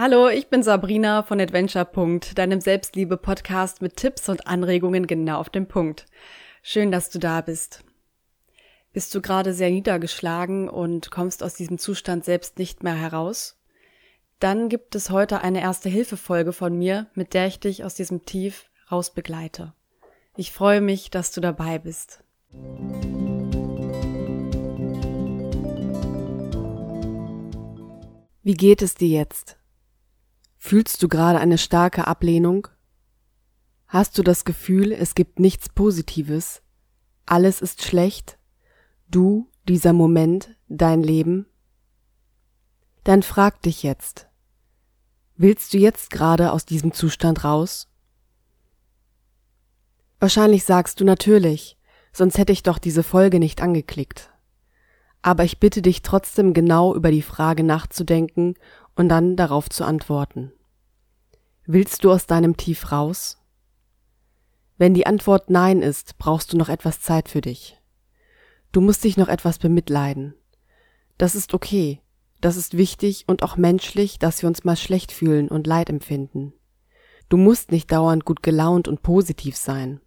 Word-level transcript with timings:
Hallo, 0.00 0.28
ich 0.28 0.46
bin 0.46 0.62
Sabrina 0.62 1.24
von 1.24 1.40
Adventure. 1.40 1.84
deinem 2.36 2.60
Selbstliebe-Podcast 2.60 3.82
mit 3.82 3.96
Tipps 3.96 4.28
und 4.28 4.46
Anregungen 4.46 5.08
genau 5.08 5.40
auf 5.40 5.50
den 5.50 5.66
Punkt. 5.66 6.06
Schön, 6.62 6.92
dass 6.92 7.10
du 7.10 7.18
da 7.18 7.40
bist. 7.40 7.82
Bist 8.92 9.12
du 9.12 9.20
gerade 9.20 9.52
sehr 9.52 9.70
niedergeschlagen 9.70 10.68
und 10.68 11.10
kommst 11.10 11.42
aus 11.42 11.54
diesem 11.54 11.78
Zustand 11.78 12.24
selbst 12.24 12.60
nicht 12.60 12.84
mehr 12.84 12.94
heraus? 12.94 13.58
Dann 14.38 14.68
gibt 14.68 14.94
es 14.94 15.10
heute 15.10 15.40
eine 15.40 15.62
erste 15.62 15.88
Hilfefolge 15.88 16.52
von 16.52 16.78
mir, 16.78 17.08
mit 17.14 17.34
der 17.34 17.48
ich 17.48 17.58
dich 17.58 17.82
aus 17.82 17.96
diesem 17.96 18.24
Tief 18.24 18.70
raus 18.92 19.12
begleite. 19.12 19.74
Ich 20.36 20.52
freue 20.52 20.80
mich, 20.80 21.10
dass 21.10 21.32
du 21.32 21.40
dabei 21.40 21.80
bist. 21.80 22.22
Wie 28.44 28.54
geht 28.54 28.80
es 28.80 28.94
dir 28.94 29.08
jetzt? 29.08 29.57
Fühlst 30.68 31.02
du 31.02 31.08
gerade 31.08 31.38
eine 31.38 31.56
starke 31.56 32.06
Ablehnung? 32.06 32.68
Hast 33.86 34.18
du 34.18 34.22
das 34.22 34.44
Gefühl, 34.44 34.92
es 34.92 35.14
gibt 35.14 35.40
nichts 35.40 35.70
Positives? 35.70 36.60
Alles 37.24 37.62
ist 37.62 37.82
schlecht? 37.82 38.38
Du, 39.10 39.48
dieser 39.66 39.94
Moment, 39.94 40.54
dein 40.68 41.02
Leben? 41.02 41.46
Dann 43.02 43.22
frag 43.22 43.62
dich 43.62 43.82
jetzt. 43.82 44.28
Willst 45.36 45.72
du 45.72 45.78
jetzt 45.78 46.10
gerade 46.10 46.52
aus 46.52 46.66
diesem 46.66 46.92
Zustand 46.92 47.44
raus? 47.44 47.88
Wahrscheinlich 50.20 50.64
sagst 50.64 51.00
du 51.00 51.06
natürlich, 51.06 51.78
sonst 52.12 52.36
hätte 52.36 52.52
ich 52.52 52.62
doch 52.62 52.76
diese 52.76 53.02
Folge 53.02 53.38
nicht 53.38 53.62
angeklickt. 53.62 54.30
Aber 55.22 55.44
ich 55.44 55.60
bitte 55.60 55.80
dich 55.80 56.02
trotzdem 56.02 56.52
genau 56.52 56.94
über 56.94 57.10
die 57.10 57.22
Frage 57.22 57.64
nachzudenken 57.64 58.52
und 58.96 59.08
dann 59.08 59.34
darauf 59.34 59.70
zu 59.70 59.86
antworten. 59.86 60.52
Willst 61.70 62.02
du 62.02 62.10
aus 62.10 62.24
deinem 62.24 62.56
Tief 62.56 62.92
raus? 62.92 63.36
Wenn 64.78 64.94
die 64.94 65.06
Antwort 65.06 65.50
Nein 65.50 65.82
ist, 65.82 66.16
brauchst 66.16 66.50
du 66.50 66.56
noch 66.56 66.70
etwas 66.70 67.02
Zeit 67.02 67.28
für 67.28 67.42
dich. 67.42 67.78
Du 68.72 68.80
musst 68.80 69.04
dich 69.04 69.18
noch 69.18 69.28
etwas 69.28 69.58
bemitleiden. 69.58 70.32
Das 71.18 71.34
ist 71.34 71.52
okay, 71.52 72.00
das 72.40 72.56
ist 72.56 72.78
wichtig 72.78 73.24
und 73.26 73.42
auch 73.42 73.58
menschlich, 73.58 74.18
dass 74.18 74.40
wir 74.40 74.48
uns 74.48 74.64
mal 74.64 74.78
schlecht 74.78 75.12
fühlen 75.12 75.48
und 75.48 75.66
Leid 75.66 75.90
empfinden. 75.90 76.54
Du 77.28 77.36
musst 77.36 77.70
nicht 77.70 77.92
dauernd 77.92 78.24
gut 78.24 78.42
gelaunt 78.42 78.88
und 78.88 79.02
positiv 79.02 79.54
sein. 79.54 80.00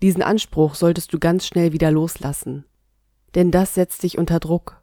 Diesen 0.00 0.22
Anspruch 0.22 0.76
solltest 0.76 1.12
du 1.12 1.18
ganz 1.18 1.44
schnell 1.44 1.72
wieder 1.72 1.90
loslassen. 1.90 2.66
Denn 3.34 3.50
das 3.50 3.74
setzt 3.74 4.04
dich 4.04 4.16
unter 4.16 4.38
Druck. 4.38 4.80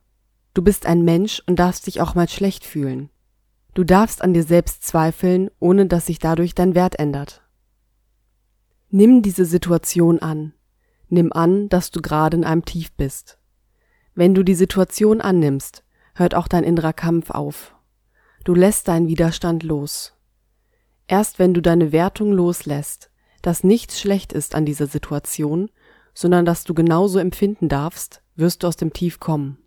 Du 0.54 0.62
bist 0.62 0.88
ein 0.88 1.06
Mensch 1.06 1.42
und 1.48 1.58
darfst 1.58 1.88
dich 1.88 2.02
auch 2.02 2.16
mal 2.16 2.28
schlecht 2.28 2.66
fühlen. 2.66 3.12
Du 3.76 3.84
darfst 3.84 4.22
an 4.22 4.34
dir 4.34 4.44
selbst 4.44 4.84
zweifeln, 4.84 5.52
ohne 5.60 5.86
dass 5.86 6.06
sich 6.06 6.18
dadurch 6.18 6.56
dein 6.56 6.76
Wert 6.76 6.98
ändert. 6.98 7.44
Nimm 8.90 9.22
diese 9.22 9.44
Situation 9.44 10.20
an. 10.20 10.54
Nimm 11.10 11.34
an, 11.34 11.68
dass 11.68 11.92
du 11.92 12.02
gerade 12.02 12.38
in 12.38 12.46
einem 12.46 12.64
Tief 12.64 12.94
bist. 12.94 13.38
Wenn 14.14 14.34
du 14.34 14.44
die 14.44 14.56
Situation 14.56 15.20
annimmst, 15.20 15.84
hört 16.16 16.36
auch 16.36 16.48
dein 16.48 16.64
innerer 16.64 16.94
Kampf 16.94 17.32
auf. 17.32 17.76
Du 18.46 18.56
lässt 18.56 18.88
deinen 18.88 19.10
Widerstand 19.10 19.64
los. 19.64 20.14
Erst 21.08 21.38
wenn 21.38 21.54
du 21.54 21.62
deine 21.62 21.92
Wertung 21.92 22.32
loslässt, 22.32 23.12
dass 23.42 23.66
nichts 23.66 24.00
schlecht 24.00 24.32
ist 24.32 24.56
an 24.56 24.66
dieser 24.66 24.88
Situation, 24.88 25.70
sondern 26.14 26.46
dass 26.46 26.64
du 26.64 26.74
genauso 26.74 27.20
empfinden 27.20 27.68
darfst, 27.68 28.22
wirst 28.38 28.64
du 28.64 28.68
aus 28.68 28.78
dem 28.78 28.94
Tief 28.94 29.20
kommen. 29.20 29.58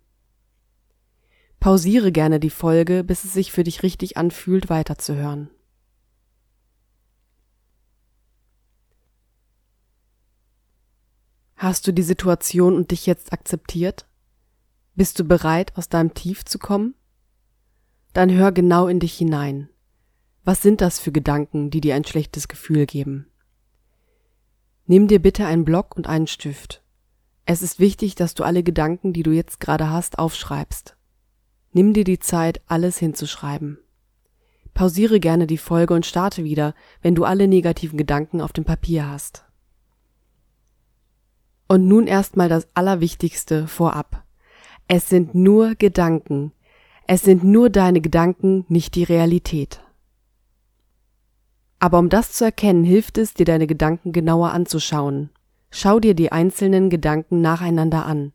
Pausiere 1.59 2.11
gerne 2.11 2.39
die 2.39 2.49
Folge, 2.49 3.03
bis 3.03 3.25
es 3.25 3.33
sich 3.33 3.51
für 3.51 3.63
dich 3.63 3.83
richtig 3.83 4.15
anfühlt, 4.15 4.69
weiterzuhören. 4.69 5.49
Hast 11.57 11.85
du 11.85 11.91
die 11.91 12.03
Situation 12.03 12.75
und 12.75 12.91
dich 12.91 13.05
jetzt 13.05 13.33
akzeptiert? 13.33 14.07
Bist 14.95 15.19
du 15.19 15.25
bereit, 15.25 15.75
aus 15.75 15.89
deinem 15.89 16.13
Tief 16.13 16.45
zu 16.45 16.57
kommen? 16.57 16.95
Dann 18.13 18.31
hör 18.31 18.53
genau 18.53 18.87
in 18.87 19.01
dich 19.01 19.17
hinein. 19.17 19.69
Was 20.45 20.61
sind 20.61 20.79
das 20.79 21.01
für 21.01 21.11
Gedanken, 21.11 21.69
die 21.69 21.81
dir 21.81 21.95
ein 21.95 22.05
schlechtes 22.05 22.47
Gefühl 22.47 22.85
geben? 22.85 23.27
Nimm 24.85 25.09
dir 25.09 25.21
bitte 25.21 25.45
einen 25.45 25.65
Block 25.65 25.97
und 25.97 26.07
einen 26.07 26.27
Stift. 26.27 26.81
Es 27.45 27.61
ist 27.61 27.79
wichtig, 27.79 28.15
dass 28.15 28.33
du 28.33 28.43
alle 28.43 28.63
Gedanken, 28.63 29.11
die 29.11 29.23
du 29.23 29.31
jetzt 29.31 29.59
gerade 29.59 29.89
hast, 29.89 30.17
aufschreibst. 30.17 30.95
Nimm 31.71 31.93
dir 31.93 32.03
die 32.03 32.19
Zeit, 32.19 32.61
alles 32.67 32.97
hinzuschreiben. 32.97 33.77
Pausiere 34.73 35.19
gerne 35.19 35.45
die 35.45 35.57
Folge 35.57 35.93
und 35.93 36.05
starte 36.05 36.43
wieder, 36.43 36.73
wenn 37.01 37.15
du 37.15 37.25
alle 37.25 37.47
negativen 37.47 37.97
Gedanken 37.97 38.41
auf 38.41 38.53
dem 38.53 38.63
Papier 38.63 39.09
hast. 39.09 39.45
Und 41.67 41.87
nun 41.87 42.07
erstmal 42.07 42.49
das 42.49 42.67
Allerwichtigste 42.73 43.67
vorab. 43.67 44.23
Es 44.87 45.09
sind 45.09 45.35
nur 45.35 45.75
Gedanken. 45.75 46.51
Es 47.05 47.21
sind 47.21 47.43
nur 47.43 47.69
deine 47.69 48.01
Gedanken, 48.01 48.65
nicht 48.69 48.95
die 48.95 49.03
Realität. 49.03 49.81
Aber 51.79 51.99
um 51.99 52.09
das 52.09 52.33
zu 52.33 52.43
erkennen, 52.43 52.83
hilft 52.83 53.17
es, 53.17 53.33
dir 53.33 53.45
deine 53.45 53.67
Gedanken 53.67 54.11
genauer 54.11 54.51
anzuschauen. 54.51 55.29
Schau 55.71 55.99
dir 55.99 56.13
die 56.13 56.31
einzelnen 56.31 56.89
Gedanken 56.89 57.41
nacheinander 57.41 58.05
an. 58.05 58.33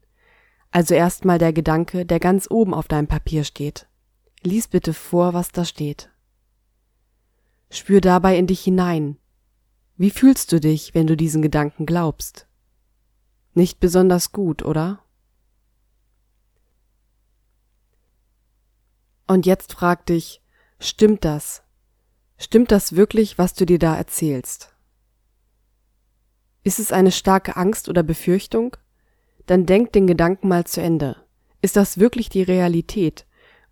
Also 0.75 0.93
erstmal 0.95 1.39
der 1.39 1.53
Gedanke, 1.53 2.05
der 2.05 2.19
ganz 2.19 2.49
oben 2.51 2.75
auf 2.75 2.89
deinem 2.89 3.07
Papier 3.07 3.45
steht. 3.45 3.87
Lies 4.43 4.67
bitte 4.67 4.93
vor, 4.93 5.33
was 5.33 5.53
da 5.53 5.65
steht. 5.65 6.11
Spür 7.71 8.01
dabei 8.01 8.37
in 8.37 8.49
dich 8.49 8.65
hinein. 8.65 9.17
Wie 9.97 10.11
fühlst 10.11 10.51
du 10.51 10.59
dich, 10.59 10.93
wenn 10.93 11.07
du 11.07 11.17
diesen 11.17 11.43
Gedanken 11.43 11.87
glaubst? 11.87 12.49
Nicht 13.53 13.79
besonders 13.79 14.33
gut, 14.33 14.65
oder? 14.65 14.99
Und 19.29 19.47
jetzt 19.47 19.75
frag 19.75 20.07
dich, 20.07 20.43
stimmt 20.81 21.25
das? 21.25 21.63
Stimmt 22.37 22.73
das 22.73 22.97
wirklich, 22.97 23.39
was 23.39 23.55
du 23.55 23.65
dir 23.65 23.79
da 23.79 23.95
erzählst? 23.95 24.75
Ist 26.65 26.81
es 26.81 26.91
eine 26.91 27.13
starke 27.13 27.57
Angst 27.57 27.89
oder 27.89 28.03
Befürchtung? 28.03 28.77
Dann 29.47 29.67
denk 29.67 29.93
den 29.93 30.07
Gedanken 30.07 30.49
mal 30.49 30.65
zu 30.65 30.81
Ende. 30.81 31.17
Ist 31.63 31.77
das 31.77 31.99
wirklich 31.99 32.29
die 32.29 32.43
Realität 32.43 33.27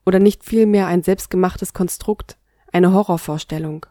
oder 0.05 0.19
nicht 0.19 0.45
vielmehr 0.45 0.87
ein 0.87 1.03
selbstgemachtes 1.03 1.73
Konstrukt, 1.73 2.39
eine 2.73 2.93
Horrorvorstellung? 2.93 3.87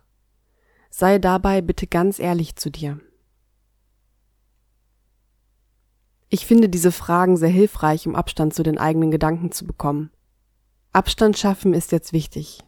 Sei 0.89 1.19
dabei 1.19 1.61
bitte 1.61 1.87
ganz 1.87 2.19
ehrlich 2.19 2.55
zu 2.55 2.69
dir. 2.69 2.99
Ich 6.29 6.45
finde 6.45 6.69
diese 6.69 6.91
Fragen 6.91 7.35
sehr 7.37 7.49
hilfreich, 7.49 8.07
um 8.07 8.15
Abstand 8.15 8.53
zu 8.53 8.63
den 8.63 8.77
eigenen 8.77 9.11
Gedanken 9.11 9.51
zu 9.51 9.65
bekommen. 9.65 10.11
Abstand 10.93 11.37
schaffen 11.37 11.73
ist 11.73 11.91
jetzt 11.91 12.13
wichtig. 12.13 12.59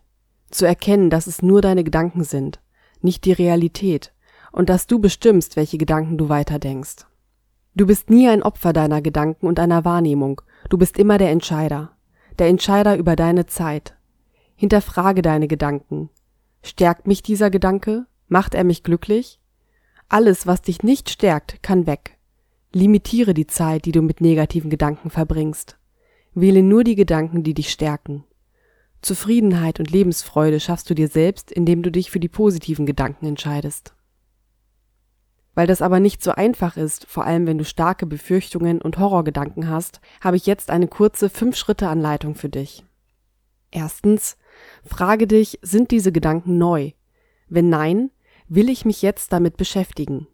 Zu 0.52 0.66
erkennen, 0.66 1.10
dass 1.10 1.28
es 1.28 1.42
nur 1.42 1.62
deine 1.62 1.84
Gedanken 1.84 2.24
sind, 2.24 2.62
nicht 3.02 3.26
die 3.26 3.32
Realität, 3.32 4.14
und 4.52 4.70
dass 4.70 4.86
du 4.86 5.00
bestimmst, 5.00 5.56
welche 5.56 5.78
Gedanken 5.78 6.18
du 6.18 6.30
weiterdenkst. 6.30 7.08
Du 7.76 7.88
bist 7.88 8.12
nie 8.12 8.28
ein 8.28 8.44
Opfer 8.44 8.72
deiner 8.72 9.02
Gedanken 9.02 9.48
und 9.48 9.58
deiner 9.58 9.84
Wahrnehmung, 9.84 10.42
du 10.70 10.78
bist 10.78 11.00
immer 11.00 11.18
der 11.18 11.32
Entscheider, 11.32 11.96
der 12.38 12.48
Entscheider 12.48 12.98
über 12.98 13.16
deine 13.16 13.48
Zeit. 13.48 13.96
Hinterfrage 14.56 15.24
deine 15.24 15.48
Gedanken. 15.48 16.10
Stärkt 16.62 17.08
mich 17.08 17.24
dieser 17.24 17.50
Gedanke? 17.50 18.06
Macht 18.28 18.54
er 18.54 18.64
mich 18.64 18.84
glücklich? 18.84 19.40
Alles, 20.08 20.46
was 20.46 20.62
dich 20.62 20.84
nicht 20.84 21.10
stärkt, 21.10 21.64
kann 21.64 21.88
weg. 21.88 22.18
Limitiere 22.72 23.34
die 23.34 23.48
Zeit, 23.48 23.86
die 23.86 23.92
du 23.92 24.04
mit 24.04 24.22
negativen 24.22 24.70
Gedanken 24.70 25.10
verbringst. 25.10 25.78
Wähle 26.36 26.62
nur 26.62 26.84
die 26.84 26.96
Gedanken, 26.96 27.44
die 27.44 27.56
dich 27.56 27.72
stärken. 27.72 28.24
Zufriedenheit 29.02 29.80
und 29.80 29.92
Lebensfreude 29.92 30.60
schaffst 30.60 30.90
du 30.90 30.94
dir 30.94 31.08
selbst, 31.08 31.52
indem 31.52 31.82
du 31.82 31.92
dich 31.92 32.12
für 32.12 32.20
die 32.20 32.30
positiven 32.30 32.86
Gedanken 32.86 33.26
entscheidest. 33.26 33.94
Weil 35.56 35.68
das 35.68 35.82
aber 35.82 36.00
nicht 36.00 36.24
so 36.24 36.32
einfach 36.32 36.78
ist, 36.78 37.06
vor 37.06 37.26
allem 37.26 37.46
wenn 37.46 37.58
du 37.58 37.66
starke 37.66 38.06
Befürchtungen 38.06 38.82
und 38.82 38.98
Horrorgedanken 38.98 39.70
hast, 39.70 40.02
habe 40.22 40.38
ich 40.38 40.46
jetzt 40.46 40.72
eine 40.72 40.88
kurze 40.88 41.30
Fünf-Schritte-Anleitung 41.30 42.36
für 42.36 42.50
dich. 42.50 42.84
Erstens, 43.70 44.38
frage 44.84 45.28
dich, 45.28 45.60
sind 45.62 45.92
diese 45.92 46.12
Gedanken 46.12 46.58
neu? 46.58 46.92
Wenn 47.50 47.70
nein, 47.70 48.12
will 48.48 48.70
ich 48.70 48.86
mich 48.86 49.02
jetzt 49.02 49.32
damit 49.34 49.58
beschäftigen? 49.58 50.28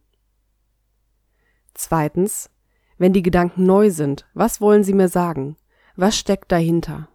Zweitens, 1.74 2.50
wenn 2.98 3.13
die 3.13 3.22
Gedanken 3.22 3.65
neu 3.65 3.89
sind, 3.89 4.25
was 4.33 4.60
wollen 4.60 4.83
sie 4.83 4.94
mir 4.94 5.07
sagen? 5.07 5.56
Was 5.95 6.18
steckt 6.18 6.51
dahinter? 6.51 7.10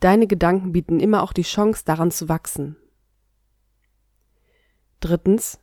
Deine 0.00 0.26
Gedanken 0.26 0.72
bieten 0.72 1.00
immer 1.00 1.22
auch 1.22 1.32
die 1.32 1.42
Chance, 1.42 1.82
daran 1.84 2.10
zu 2.10 2.28
wachsen. 2.28 2.76
Drittens, 5.00 5.60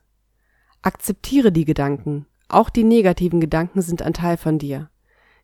Akzeptiere 0.86 1.52
die 1.52 1.66
Gedanken. 1.66 2.28
Auch 2.48 2.70
die 2.70 2.84
negativen 2.84 3.42
Gedanken 3.42 3.82
sind 3.82 4.04
ein 4.04 4.14
Teil 4.14 4.38
von 4.38 4.60
dir. 4.60 4.92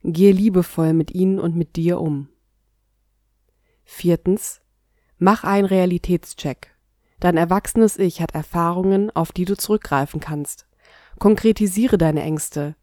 Gehe 0.03 0.31
liebevoll 0.31 0.93
mit 0.93 1.09
ihnen 1.15 1.39
und 1.39 1.55
mit 1.55 1.77
dir 1.77 1.99
um. 1.99 2.29
Viertens. 3.83 4.61
Mach 5.17 5.43
einen 5.43 5.65
Realitätscheck. 5.65 6.75
Dein 7.19 7.37
erwachsenes 7.37 7.97
Ich 7.97 8.21
hat 8.21 8.35
Erfahrungen, 8.35 9.09
auf 9.15 9.31
die 9.31 9.45
du 9.45 9.57
zurückgreifen 9.57 10.19
kannst. 10.19 10.67
Konkretisiere 11.17 11.97
deine 11.97 12.21
Ängste. 12.21 12.75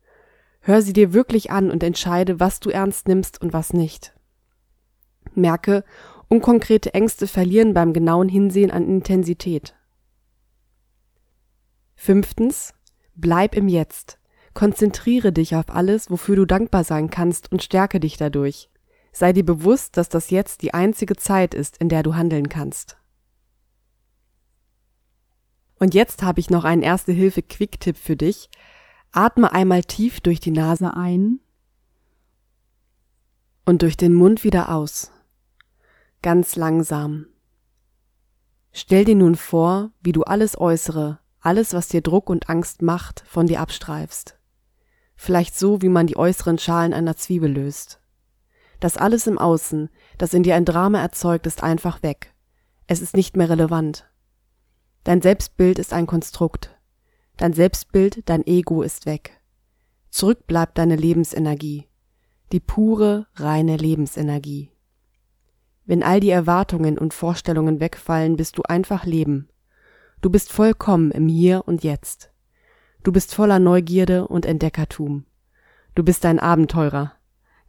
Hör 0.59 0.83
sie 0.83 0.93
dir 0.93 1.13
wirklich 1.13 1.53
an 1.53 1.71
und 1.71 1.85
entscheide, 1.85 2.41
was 2.41 2.59
du 2.59 2.71
ernst 2.71 3.07
nimmst 3.07 3.41
und 3.41 3.53
was 3.53 3.73
nicht. 3.73 4.15
Merke, 5.33 5.85
unkonkrete 6.27 6.93
Ängste 6.93 7.29
verlieren 7.29 7.73
beim 7.73 7.93
genauen 7.93 8.29
Hinsehen 8.29 8.73
an 8.73 8.89
Intensität. 8.89 9.78
Fünftens, 12.01 12.75
bleib 13.17 13.57
im 13.57 13.67
Jetzt. 13.67 14.21
Konzentriere 14.55 15.33
dich 15.33 15.57
auf 15.57 15.69
alles, 15.69 16.11
wofür 16.13 16.37
du 16.37 16.47
dankbar 16.47 16.85
sein 16.85 17.11
kannst 17.11 17.51
und 17.51 17.61
stärke 17.61 17.99
dich 17.99 18.17
dadurch. 18.17 18.71
Sei 19.13 19.33
dir 19.33 19.45
bewusst, 19.45 19.97
dass 19.97 20.09
das 20.09 20.31
jetzt 20.31 20.63
die 20.63 20.73
einzige 20.73 21.17
Zeit 21.17 21.55
ist, 21.55 21.77
in 21.79 21.89
der 21.89 22.05
du 22.05 22.15
handeln 22.15 22.49
kannst. 22.49 22.99
Und 25.81 25.93
jetzt 25.93 26.23
habe 26.23 26.39
ich 26.39 26.51
noch 26.51 26.63
einen 26.63 26.83
Erste-Hilfe-Quick-Tipp 26.83 27.97
für 27.97 28.17
dich. 28.17 28.49
Atme 29.11 29.53
einmal 29.53 29.83
tief 29.83 30.21
durch 30.21 30.39
die 30.39 30.53
Nase 30.53 30.95
ein 30.95 31.41
und 33.67 33.83
durch 33.83 33.97
den 33.97 34.15
Mund 34.15 34.45
wieder 34.45 34.73
aus. 34.73 35.11
Ganz 36.23 36.55
langsam. 36.55 37.27
Stell 38.71 39.05
dir 39.05 39.17
nun 39.17 39.35
vor, 39.35 39.91
wie 40.01 40.13
du 40.13 40.23
alles 40.23 40.59
Äußere, 40.59 41.19
alles, 41.41 41.75
was 41.75 41.89
dir 41.89 42.01
Druck 42.01 42.31
und 42.31 42.49
Angst 42.49 42.83
macht, 42.83 43.25
von 43.27 43.47
dir 43.47 43.61
abstreifst. 43.61 44.39
Vielleicht 45.17 45.59
so, 45.59 45.83
wie 45.83 45.89
man 45.89 46.07
die 46.07 46.17
äußeren 46.17 46.59
Schalen 46.59 46.95
einer 46.95 47.17
Zwiebel 47.17 47.51
löst. 47.51 48.01
Das 48.81 48.97
alles 48.97 49.27
im 49.27 49.39
Außen, 49.39 49.91
das 50.17 50.35
in 50.35 50.43
dir 50.43 50.55
ein 50.55 50.65
Drama 50.65 51.01
erzeugt, 51.01 51.47
ist 51.47 51.63
einfach 51.63 52.03
weg. 52.03 52.35
Es 52.87 53.01
ist 53.01 53.17
nicht 53.17 53.37
mehr 53.37 53.51
relevant. 53.51 54.09
Dein 55.05 55.21
Selbstbild 55.21 55.79
ist 55.79 55.93
ein 55.93 56.07
Konstrukt. 56.07 56.79
Dein 57.37 57.53
Selbstbild, 57.53 58.29
dein 58.29 58.47
Ego 58.47 58.83
ist 58.83 59.07
weg. 59.07 59.41
Zurück 60.11 60.47
bleibt 60.47 60.79
deine 60.79 60.97
Lebensenergie. 60.97 61.89
Die 62.53 62.61
pure, 62.61 63.27
reine 63.35 63.77
Lebensenergie. 63.77 64.71
Wenn 65.85 66.03
all 66.03 66.21
die 66.21 66.31
Erwartungen 66.31 66.99
und 66.99 67.15
Vorstellungen 67.15 67.81
wegfallen, 67.81 68.37
bist 68.37 68.59
du 68.59 68.63
einfach 68.63 69.05
Leben. 69.05 69.49
Du 70.21 70.31
bist 70.31 70.51
vollkommen 70.51 71.13
im 71.13 71.29
Hier 71.29 71.63
und 71.67 71.85
Jetzt. 71.85 72.33
Du 73.05 73.13
bist 73.13 73.37
voller 73.37 73.61
Neugierde 73.61 74.27
und 74.27 74.47
Entdeckertum. 74.47 75.27
Du 75.95 76.03
bist 76.03 76.27
ein 76.27 76.41
Abenteurer. 76.41 77.13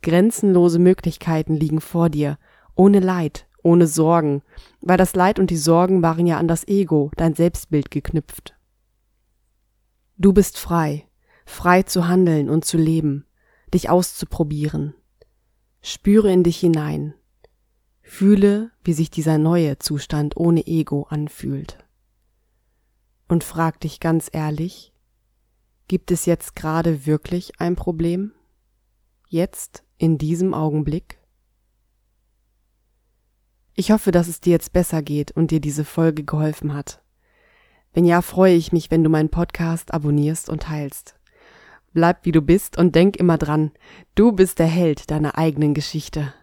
Grenzenlose 0.01 0.79
Möglichkeiten 0.79 1.55
liegen 1.55 1.79
vor 1.79 2.09
dir, 2.09 2.39
ohne 2.73 3.01
Leid, 3.01 3.47
ohne 3.61 3.85
Sorgen, 3.85 4.41
weil 4.81 4.97
das 4.97 5.13
Leid 5.13 5.37
und 5.37 5.51
die 5.51 5.57
Sorgen 5.57 6.01
waren 6.01 6.25
ja 6.25 6.37
an 6.37 6.47
das 6.47 6.67
Ego, 6.67 7.11
dein 7.17 7.35
Selbstbild 7.35 7.91
geknüpft. 7.91 8.55
Du 10.17 10.33
bist 10.33 10.57
frei, 10.57 11.07
frei 11.45 11.83
zu 11.83 12.07
handeln 12.07 12.49
und 12.49 12.65
zu 12.65 12.77
leben, 12.77 13.27
dich 13.75 13.91
auszuprobieren. 13.91 14.95
Spüre 15.81 16.31
in 16.31 16.43
dich 16.43 16.57
hinein. 16.57 17.13
Fühle, 18.01 18.71
wie 18.83 18.93
sich 18.93 19.11
dieser 19.11 19.37
neue 19.37 19.77
Zustand 19.77 20.35
ohne 20.35 20.65
Ego 20.65 21.03
anfühlt. 21.09 21.77
Und 23.29 23.43
frag 23.43 23.79
dich 23.79 23.99
ganz 23.99 24.27
ehrlich, 24.33 24.91
gibt 25.87 26.09
es 26.09 26.25
jetzt 26.25 26.55
gerade 26.55 27.05
wirklich 27.05 27.61
ein 27.61 27.75
Problem? 27.75 28.33
Jetzt, 29.27 29.83
in 29.99 30.17
diesem 30.17 30.55
Augenblick? 30.55 31.19
Ich 33.75 33.91
hoffe, 33.91 34.11
dass 34.11 34.27
es 34.27 34.41
dir 34.41 34.51
jetzt 34.51 34.73
besser 34.73 35.03
geht 35.03 35.31
und 35.31 35.51
dir 35.51 35.61
diese 35.61 35.85
Folge 35.85 36.23
geholfen 36.23 36.73
hat. 36.73 37.03
Wenn 37.93 38.03
ja, 38.03 38.23
freue 38.23 38.55
ich 38.55 38.71
mich, 38.71 38.89
wenn 38.89 39.03
du 39.03 39.11
meinen 39.11 39.29
Podcast 39.29 39.93
abonnierst 39.93 40.49
und 40.49 40.63
teilst. 40.63 41.15
Bleib 41.93 42.25
wie 42.25 42.31
du 42.31 42.41
bist 42.41 42.77
und 42.79 42.95
denk 42.95 43.15
immer 43.15 43.37
dran, 43.37 43.71
du 44.15 44.31
bist 44.31 44.57
der 44.57 44.67
Held 44.67 45.11
deiner 45.11 45.37
eigenen 45.37 45.75
Geschichte. 45.75 46.33